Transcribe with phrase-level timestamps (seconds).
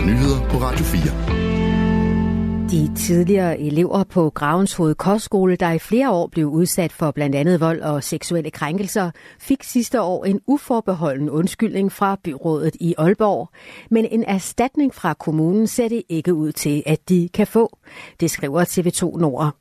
[0.00, 2.70] der nyheder på Radio 4.
[2.70, 7.60] De tidligere elever på Gravenshoved Kostskole, der i flere år blev udsat for blandt andet
[7.60, 9.10] vold og seksuelle krænkelser,
[9.40, 13.48] fik sidste år en uforbeholden undskyldning fra byrådet i Aalborg.
[13.90, 17.78] Men en erstatning fra kommunen ser det ikke ud til, at de kan få.
[18.20, 19.59] Det skriver TV2 Nord.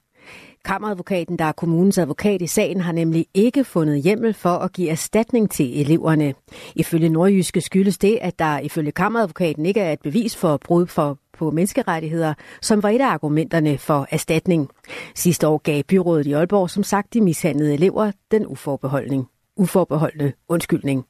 [0.66, 4.90] Kammeradvokaten, der er kommunens advokat i sagen, har nemlig ikke fundet hjemmel for at give
[4.90, 6.34] erstatning til eleverne.
[6.76, 11.18] Ifølge Nordjyske skyldes det, at der ifølge kammeradvokaten ikke er et bevis for brud for
[11.38, 14.70] på menneskerettigheder, som var et af argumenterne for erstatning.
[15.16, 19.28] Sidste år gav byrådet i Aalborg som sagt de mishandlede elever den uforbeholdning.
[19.58, 21.06] uforbeholdne undskyldning.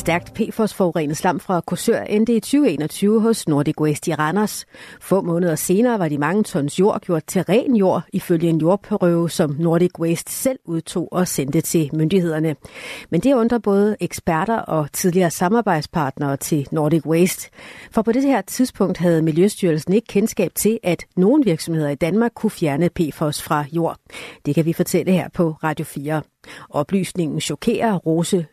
[0.00, 4.66] Stærkt PFOS-forurenet slam fra Korsør endte i 2021 hos Nordic Waste i Randers.
[5.00, 9.30] Få måneder senere var de mange tons jord gjort til ren jord, ifølge en jordprøve,
[9.30, 12.56] som Nordic Waste selv udtog og sendte til myndighederne.
[13.10, 17.50] Men det undrer både eksperter og tidligere samarbejdspartnere til Nordic Waste.
[17.90, 22.32] For på det her tidspunkt havde Miljøstyrelsen ikke kendskab til, at nogle virksomheder i Danmark
[22.34, 23.96] kunne fjerne PFOS fra jord.
[24.46, 26.22] Det kan vi fortælle her på Radio 4.
[26.70, 28.46] Oplysningen chokerer Rose,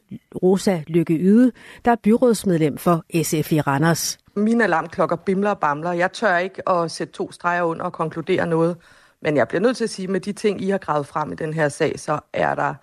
[0.44, 1.52] Rosa Lykke Yde,
[1.86, 4.18] der er byrådsmedlem for SF i Randers.
[4.36, 5.92] Mine alarmklokker bimler og bamler.
[5.92, 8.78] Jeg tør ikke at sætte to streger under og konkludere noget.
[9.22, 11.32] Men jeg bliver nødt til at sige, at med de ting, I har gravet frem
[11.32, 12.74] i den her sag, så er der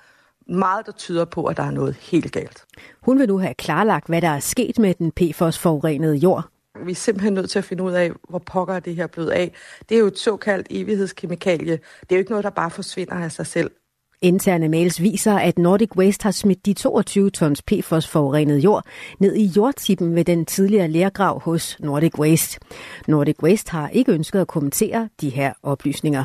[0.47, 2.65] meget, der tyder på, at der er noget helt galt.
[3.01, 6.45] Hun vil nu have klarlagt, hvad der er sket med den PFOS-forurenede jord.
[6.85, 9.55] Vi er simpelthen nødt til at finde ud af, hvor pokker det her blevet af.
[9.89, 11.73] Det er jo et såkaldt evighedskemikalie.
[12.01, 13.71] Det er jo ikke noget, der bare forsvinder af sig selv.
[14.25, 18.85] Interne mails viser, at Nordic Waste har smidt de 22 tons PFOS forurenet jord
[19.19, 22.61] ned i jordtippen ved den tidligere lærgrav hos Nordic Waste.
[23.09, 26.25] Nordic Waste har ikke ønsket at kommentere de her oplysninger.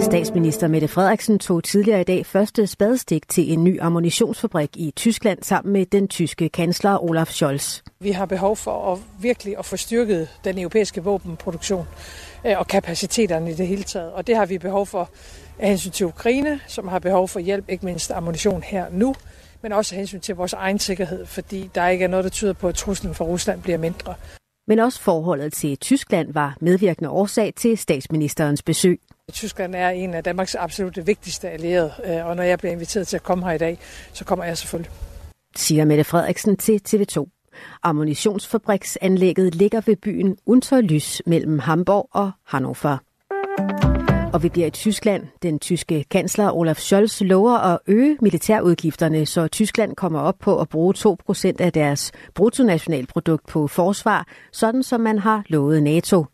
[0.00, 5.42] Statsminister Mette Frederiksen tog tidligere i dag første spadestik til en ny ammunitionsfabrik i Tyskland
[5.42, 7.80] sammen med den tyske kansler Olaf Scholz.
[8.00, 11.86] Vi har behov for at virkelig at få styrket den europæiske våbenproduktion
[12.46, 14.12] øh, og kapaciteterne i det hele taget.
[14.12, 15.10] Og det har vi behov for
[15.58, 19.14] af hensyn til Ukraine, som har behov for hjælp, ikke mindst ammunition her nu,
[19.62, 22.52] men også af hensyn til vores egen sikkerhed, fordi der ikke er noget, der tyder
[22.52, 24.14] på, at truslen fra Rusland bliver mindre.
[24.66, 29.00] Men også forholdet til Tyskland var medvirkende årsag til statsministerens besøg.
[29.32, 33.16] Tyskland er en af Danmarks absolut vigtigste allierede, øh, og når jeg bliver inviteret til
[33.16, 33.78] at komme her i dag,
[34.12, 34.92] så kommer jeg selvfølgelig.
[35.56, 37.26] Siger Mette Frederiksen til TV2.
[37.82, 42.98] Ammunitionsfabriksanlægget ligger ved byen Unterlys mellem Hamburg og Hannover.
[44.34, 45.26] Og vi bliver i Tyskland.
[45.42, 50.68] Den tyske kansler Olaf Scholz lover at øge militærudgifterne, så Tyskland kommer op på at
[50.68, 56.26] bruge 2% af deres bruttonationalprodukt på forsvar, sådan som man har lovet NATO.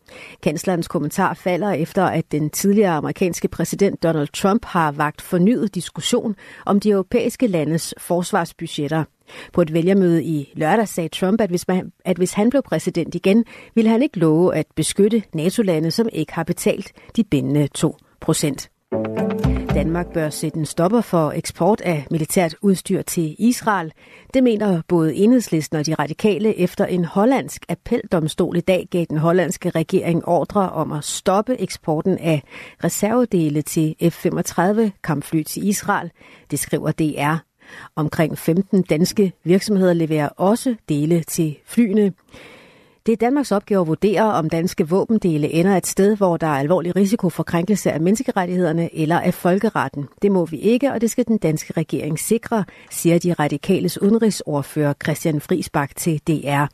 [0.43, 6.35] Kanslerens kommentar falder efter, at den tidligere amerikanske præsident Donald Trump har vagt fornyet diskussion
[6.65, 9.03] om de europæiske landes forsvarsbudgetter.
[9.53, 13.15] På et vælgermøde i lørdag sagde Trump, at hvis, man, at hvis han blev præsident
[13.15, 17.95] igen, ville han ikke love at beskytte NATO-lande, som ikke har betalt de bindende 2
[18.19, 18.69] procent.
[19.73, 23.91] Danmark bør sætte en stopper for eksport af militært udstyr til Israel.
[24.33, 29.17] Det mener både enhedslisten og de radikale efter en hollandsk appeldomstol i dag gav den
[29.17, 32.43] hollandske regering ordre om at stoppe eksporten af
[32.83, 36.11] reservedele til F-35 kampfly til Israel.
[36.51, 37.50] Det skriver DR.
[37.95, 42.13] Omkring 15 danske virksomheder leverer også dele til flyene.
[43.05, 46.59] Det er Danmarks opgave at vurdere, om danske våbendele ender et sted, hvor der er
[46.59, 50.07] alvorlig risiko for krænkelse af menneskerettighederne eller af folkeretten.
[50.21, 54.93] Det må vi ikke, og det skal den danske regering sikre, siger de radikales udenrigsordfører
[55.03, 56.65] Christian Friisbak til DR.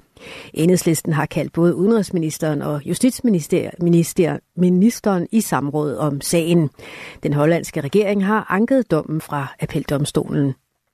[0.54, 6.70] Enhedslisten har kaldt både udenrigsministeren og justitsministeren i samråd om sagen.
[7.24, 10.54] Den hollandske regering har anket dommen fra appeldomstolen.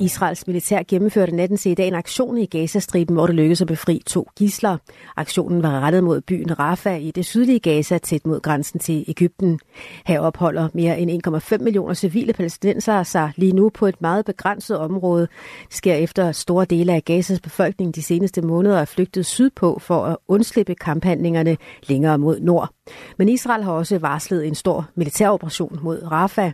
[0.00, 3.66] Israels militær gennemførte natten til i dag en aktion i Gazastriben, hvor det lykkedes at
[3.66, 4.76] befri to gisler.
[5.16, 9.60] Aktionen var rettet mod byen Rafah i det sydlige Gaza, tæt mod grænsen til Ægypten.
[10.06, 14.78] Her opholder mere end 1,5 millioner civile palæstinensere sig lige nu på et meget begrænset
[14.78, 15.28] område.
[15.68, 20.04] Det sker efter store dele af Gazas befolkning de seneste måneder er flygtet sydpå for
[20.04, 21.56] at undslippe kamphandlingerne
[21.88, 22.70] længere mod nord.
[23.18, 26.52] Men Israel har også varslet en stor militæroperation mod Rafah.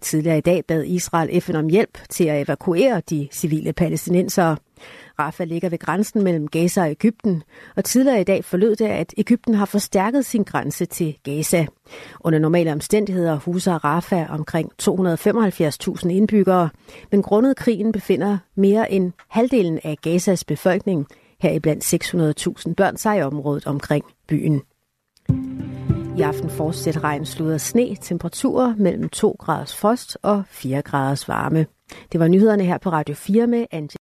[0.00, 4.56] Tidligere i dag bad Israel FN om hjælp til at evakuere de civile palæstinensere.
[5.18, 7.42] Rafah ligger ved grænsen mellem Gaza og Ægypten,
[7.76, 11.66] og tidligere i dag forlød det, at Ægypten har forstærket sin grænse til Gaza.
[12.20, 16.68] Under normale omstændigheder huser Rafah omkring 275.000 indbyggere,
[17.10, 21.06] men grundet krigen befinder mere end halvdelen af Gazas befolkning,
[21.40, 21.94] heriblandt
[22.68, 24.62] 600.000 børn, sig i området omkring byen.
[26.18, 31.28] I aften fortsætter regn, slud og sne, temperaturer mellem 2 graders frost og 4 graders
[31.28, 31.66] varme.
[32.12, 33.98] Det var nyhederne her på Radio 4 med Angie.